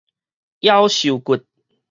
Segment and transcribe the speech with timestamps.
[0.61, 1.45] 夭壽骨